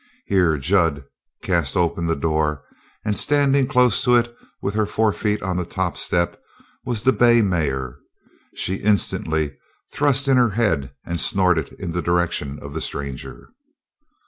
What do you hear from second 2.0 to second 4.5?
the door, and, standing close to it